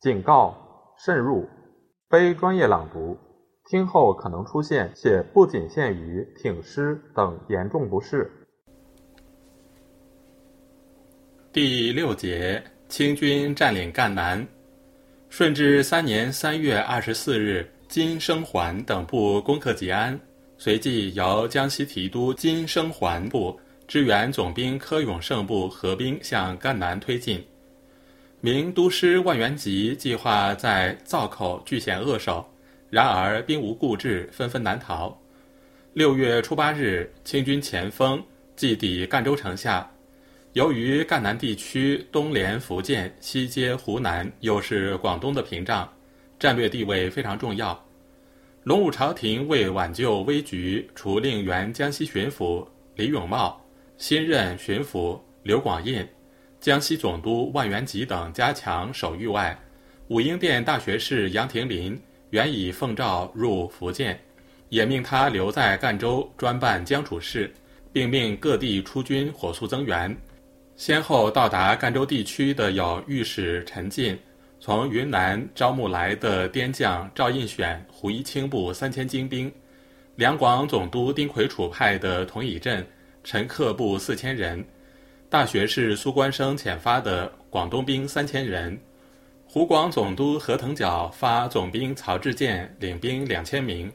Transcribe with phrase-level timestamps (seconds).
[0.00, 0.54] 警告：
[0.98, 1.48] 慎入，
[2.10, 3.16] 非专业朗读，
[3.64, 8.30] 听后可能出现且不仅限于挺尸等严重不适。
[11.50, 14.46] 第六节，清军占领赣南。
[15.30, 20.20] 顺治三年三月二十四日，金生桓等部攻克吉安，
[20.58, 27.42] 随即由江西提督金生桓部支援总兵柯永胜部合兵向赣南推进。
[28.42, 32.46] 明都师万源吉计划在灶口据险扼守，
[32.90, 35.18] 然而兵无固志，纷纷南逃。
[35.94, 38.22] 六月初八日，清军前锋
[38.54, 39.90] 即抵赣州城下。
[40.52, 45.90] 由于赣南地区东连福建，西接湖南，又是广东的屏障，
[46.38, 47.82] 战略地位非常重要。
[48.64, 53.60] 隆武朝廷为挽救危局，除令原江西巡抚李永茂、
[53.96, 56.06] 新任巡抚刘广印、
[56.66, 59.56] 江西总督万源吉等加强守御外，
[60.08, 61.96] 武英殿大学士杨廷林
[62.30, 64.18] 原已奉诏入福建，
[64.68, 67.54] 也命他留在赣州专办江楚事，
[67.92, 70.12] 并命各地出军火速增援。
[70.74, 74.18] 先后到达赣州地区的有御史陈进，
[74.58, 79.48] 从云南招募来的滇将赵印选、胡一清部三千精兵；
[80.16, 82.84] 两广总督丁魁楚派的童以镇、
[83.22, 84.60] 陈克部四千人；
[85.28, 88.78] 大学士苏关生遣发的广东兵三千人；
[89.44, 93.90] 湖广总督何腾蛟发总兵曹志健领兵两千名，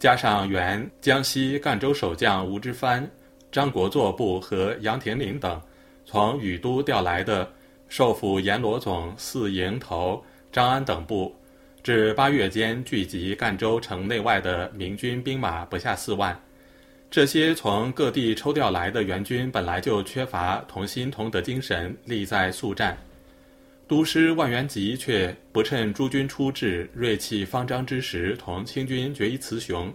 [0.00, 3.08] 加上原江西赣州守将吴之藩、
[3.52, 5.60] 张国作部和杨廷林等。
[6.04, 7.48] 从禹都调来的
[7.88, 11.32] 受府阎罗总四营头张安等部，
[11.80, 16.38] 至八月间聚集赣州城内外的明军兵马不下四万。
[17.12, 22.96] 这些从各地抽调来的援军本来就缺乏同心同德精神，力在速战。
[23.86, 29.92] 都师万源吉却不趁诸军出至锐气方张之时同清军决一雌雄，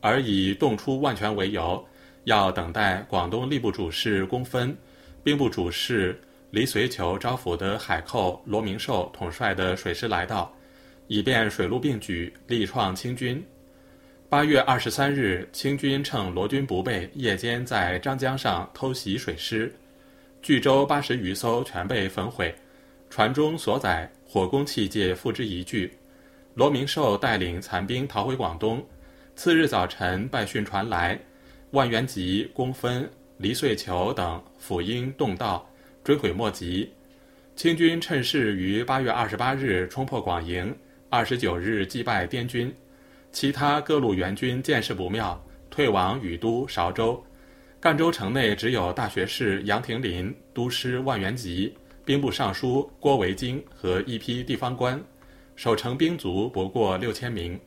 [0.00, 1.86] 而以动出万全为由，
[2.24, 4.76] 要等待广东吏部主事龚分。
[5.22, 6.20] 兵部主事
[6.50, 10.52] 李随求招抚的海寇罗明寿统帅的水师来到，
[11.06, 13.40] 以便水陆并举，力创清军。
[14.30, 19.74] 八月二十三日，清军趁罗军不备，夜间在张江上偷袭水师，
[20.42, 22.54] 巨舟八十余艘全被焚毁，
[23.08, 25.90] 船中所载火攻器械付之一炬。
[26.52, 28.86] 罗明寿带领残兵逃回广东。
[29.34, 31.18] 次日早晨，败讯传来，
[31.70, 33.08] 万源吉、公分。
[33.38, 35.66] 黎遂求等辅英动道，
[36.04, 36.92] 追悔莫及。
[37.56, 40.76] 清军趁势于八月二十八日冲破广营，
[41.08, 42.70] 二十九日击败滇军。
[43.32, 45.40] 其他各路援军见势不妙，
[45.70, 47.22] 退往禹都、韶州。
[47.80, 51.72] 赣州城内只有大学士杨廷林、都师万源吉、
[52.04, 55.00] 兵部尚书郭维京和一批地方官，
[55.54, 57.58] 守城兵卒不过六千名。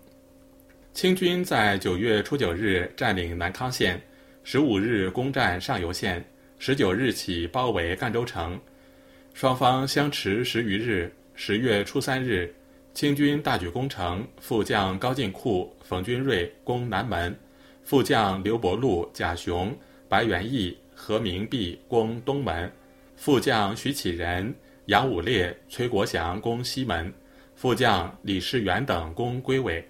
[0.93, 4.01] 清军在九月初九日占领南康县。
[4.43, 6.25] 十五日攻占上游县，
[6.57, 8.59] 十九日起包围赣州城，
[9.35, 11.13] 双方相持十余日。
[11.35, 12.53] 十月初三日，
[12.93, 17.37] 清军大举攻城，副将高进库、冯君瑞攻南门，
[17.83, 19.75] 副将刘伯禄、贾雄、
[20.09, 22.71] 白元义、何明弼攻东门，
[23.15, 24.53] 副将徐启仁、
[24.87, 27.13] 杨武烈、崔国祥攻西门，
[27.55, 29.87] 副将李世元等攻归尾。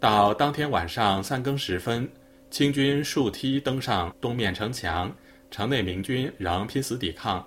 [0.00, 2.08] 到当天晚上三更时分。
[2.50, 5.12] 清军数梯登上东面城墙，
[5.50, 7.44] 城内明军仍拼死抵抗。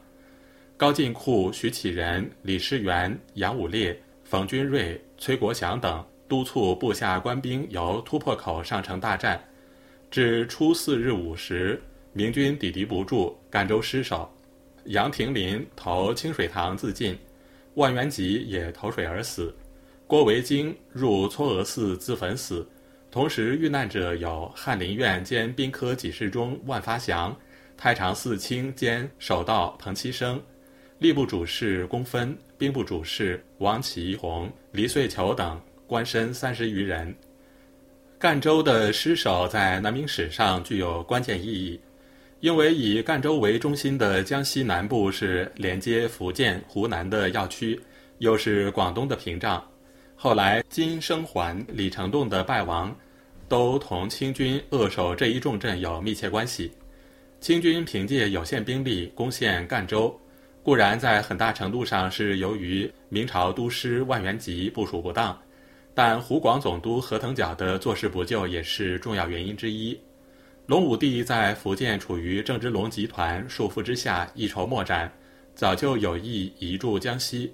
[0.75, 3.97] 高进库、徐启仁、李世元、杨武烈、
[4.29, 9.41] 冯君瑞、崔国祥等督促部下官兵由突破口上城大战。
[10.11, 14.29] 至初四日午时，明军抵敌不住，赣州失守。
[14.83, 17.17] 杨廷林投清水塘自尽，
[17.75, 19.55] 万源吉也投水而死。
[20.05, 22.67] 郭维京入嵯峨寺自焚死。
[23.09, 27.33] 同时遇难者有翰林院兼兵科给事中万发祥、
[27.77, 30.41] 太常寺卿兼守道彭七生、
[30.99, 37.15] 吏部主事龚分、兵部主事王其宏、黎遂求等官绅三十余人。
[38.17, 41.79] 赣州的失守在南明史上具有关键意义，
[42.39, 47.79] 因为以赣州为中心的江西南部是连接福建、湖南的要区，
[48.17, 49.63] 又是广东的屏障。
[50.15, 52.97] 后来，金生桓、李成栋的败亡，
[53.47, 56.71] 都同清军扼守这一重镇有密切关系。
[57.39, 60.19] 清军凭借有限兵力攻陷赣州，
[60.67, 65.41] 固然在很大程度上是由于明朝都师万源吉部署不当，
[65.93, 69.97] 但湖广总督何腾蛟的坐视不救也是重要原因之一。
[70.65, 75.09] 隆武帝在福建处于郑芝龙集团束缚之下，一筹莫展，
[75.55, 77.53] 早就有意移驻江西。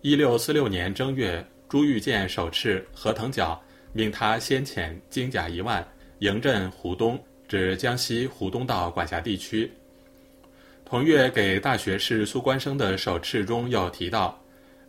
[0.00, 3.58] 一六四六年正月，朱玉建手敕何腾蛟，
[3.92, 5.84] 命他先遣精甲一万，
[6.20, 7.18] 迎镇湖东，
[7.48, 9.68] 指江西湖东道管辖地区。
[10.84, 14.38] 同月给大学士苏关生的手敕中又提到，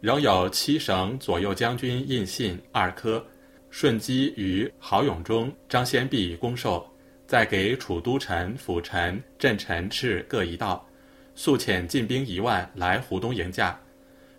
[0.01, 3.25] 仍有七省左右将军印信二科，
[3.69, 6.85] 顺基与郝永忠、张先弼公授。
[7.25, 10.87] 再给楚都臣、辅臣、镇臣敕各一道，
[11.33, 13.75] 速遣进兵一万来湖东迎驾。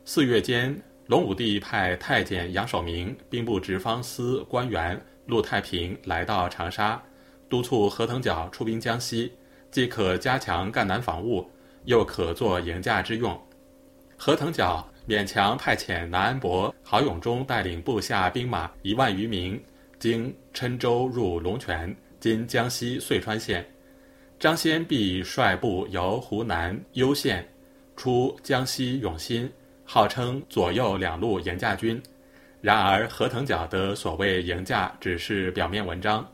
[0.04, 7.02] 四月间，隆武帝派太监杨守明、兵部直方司官员陆太平来到长沙，
[7.48, 9.32] 督促何腾蛟出兵江西，
[9.70, 11.48] 既可加强赣南防务，
[11.84, 13.38] 又可做迎驾之用。
[14.16, 19.62] 何腾蛟勉强派遣南安伯郝永忠带领部下兵马一万余名，
[19.98, 21.94] 经郴州入龙泉。
[22.18, 23.64] 今江西遂川县，
[24.38, 27.46] 张先弼率部由湖南攸县
[27.94, 29.48] 出江西永新，
[29.84, 32.02] 号称左右两路迎驾军。
[32.62, 36.26] 然而何腾蛟的所谓迎驾只是表面文章，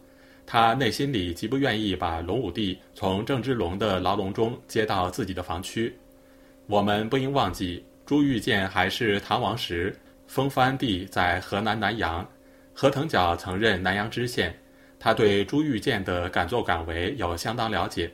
[0.44, 5.96] 他内心里极不愿意把隆武帝从郑芝龙的牢笼中接到自己的防区。
[6.66, 9.96] 我们不应忘记，朱玉建还是唐王时，
[10.26, 12.28] 封藩地在河南南阳，
[12.74, 14.54] 何腾蛟曾任南阳知县。
[14.98, 18.10] 他对朱玉建的敢作敢为有相当了解。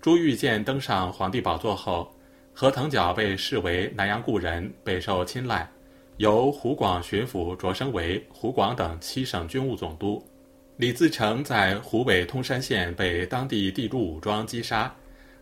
[0.00, 2.14] 朱玉建登上皇帝宝座后，
[2.52, 5.68] 何腾蛟被视为南阳故人，备受青睐，
[6.18, 10.22] 由湖广巡抚擢升为湖广等七省军务总督。
[10.78, 14.92] 李自成在湖北通山县被当地地主武装击杀，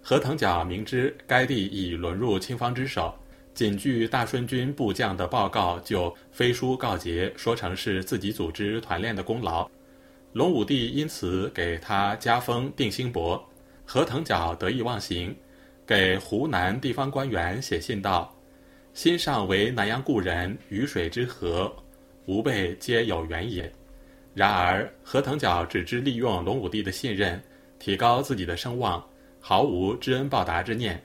[0.03, 3.15] 何腾蛟明知该地已沦入清方之手，
[3.55, 9.71] 仅据大顺军部将的报告，就飞书告捷，说成是自己组织团练的功劳。
[10.33, 13.43] 隆武帝因此给他加封定兴伯，
[13.85, 15.35] 何腾蛟得意忘形，
[15.87, 18.37] 给湖南地方官员写信道
[18.95, 21.75] ：“心上为南阳故人，鱼水之和，
[22.27, 23.73] 吾辈皆有缘也。”
[24.33, 27.43] 然而何腾蛟只知利用隆武帝的信任，
[27.79, 29.05] 提高自己的声望，
[29.41, 31.03] 毫无知恩报答之念。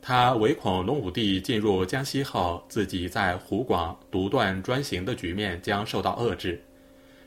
[0.00, 6.60] 他唯恐隆武帝进入江西后，自己在湖广独断专行的局面将受到遏制。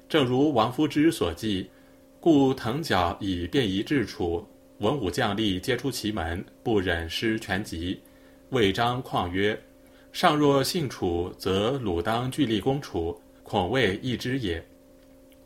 [0.10, 1.70] 正如王夫之所记，
[2.20, 4.46] 故腾蛟以便宜治楚，
[4.80, 8.00] 文武将吏皆出其门，不忍失权极。
[8.50, 9.58] 魏章况曰
[10.12, 14.62] ：“上若信楚，则鲁当据立攻楚，恐未易之也。”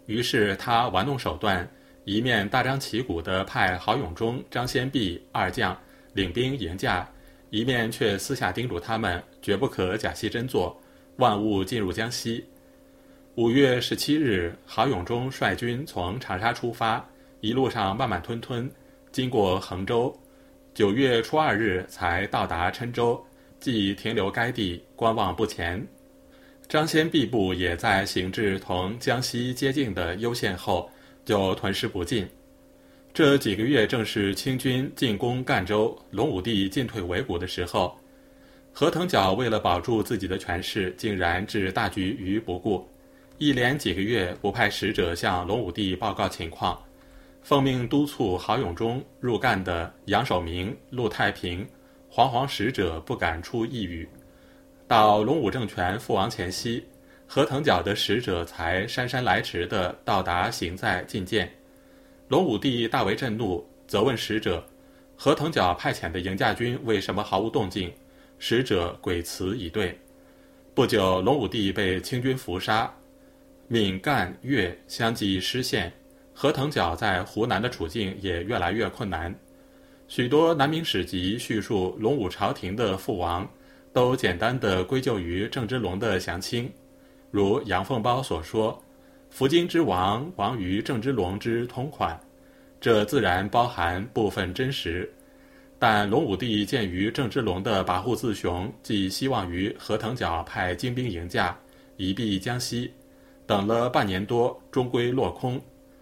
[0.05, 1.67] 于是他玩弄手段，
[2.03, 5.77] 一面大张旗鼓地派郝永忠、张先弼二将
[6.13, 7.09] 领兵迎驾，
[7.49, 10.79] 一面却私下叮嘱他们绝不可假戏真做，
[11.17, 12.45] 万勿进入江西。
[13.35, 17.05] 五月十七日，郝永忠率军从长沙出发，
[17.41, 18.69] 一路上慢慢吞吞，
[19.11, 20.15] 经过衡州。
[20.73, 23.21] 九月初二日才到达郴州，
[23.59, 25.85] 即停留该地观望不前。
[26.67, 30.89] 张先弼部也在行至同江西接近的攸县后，
[31.23, 32.27] 就屯师不进。
[33.13, 37.95] 这几个月正是清军进攻赣州、隆武帝进退维谷的时候，
[38.73, 42.85] 何腾蛟为了保住自己的权势，竟然置大局于不顾。
[43.37, 46.81] 一连几个月不派使者向隆武帝报告情况，
[47.43, 51.65] 奉命督促郝永忠入赣的杨守明、陆太平，
[52.11, 54.09] 惶惶使者不敢出一语。
[54.95, 56.81] 到隆武政权覆亡前夕，
[57.27, 61.51] 何腾蛟的使者才姗姗来迟地到达行在觐见。
[62.29, 64.65] 隆武帝大为震怒，责问使者：
[65.17, 67.91] 何腾蛟派遣的迎驾军为什么毫无动静？
[68.39, 69.99] 使者诡辞以对。
[70.73, 72.89] 不久，隆武帝被清军伏杀。
[73.67, 75.91] 闽赣粤相继失陷，
[76.33, 79.35] 何腾蛟在湖南的处境也越来越困难。
[80.07, 83.45] 许多南明史籍叙述隆武朝廷的覆亡，
[83.95, 86.69] 都简单的归咎于郑芝龙的降清，
[87.31, 88.77] 如杨凤苞所说
[89.31, 92.19] ：“福京之亡，亡于郑芝龙之通款。”
[92.81, 95.09] 这自然包含部分真实。
[95.79, 101.57] 但隆武帝鉴于郑芝龙的跋扈自雄，寄希望于何腾蛟派精兵迎驾，
[101.95, 102.91] 以避江西。
[103.47, 105.57] 等了半年多，终归落空，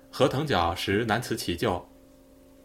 [0.09, 1.87] 何腾蛟实难辞其咎。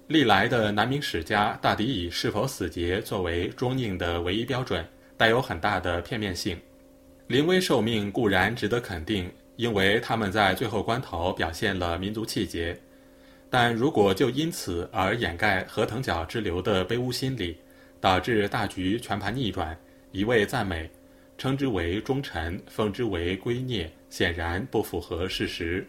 [0.06, 4.82] 历来的南明史家大抵以是否死节作为中宁的唯一标准，
[5.18, 6.58] 带有很大的片面性。
[7.26, 12.74] 临危受命固然值得肯定，因为他们在最后关头表现了民族气节。
[13.50, 17.56] 但如果就因此而掩盖何腾蛟之流的卑污心理，
[18.00, 19.78] 导致大局全盘逆转，
[20.12, 20.88] 一味赞美。
[21.36, 25.86] 称之为忠臣，奉之为圭臬，显然不符合事实。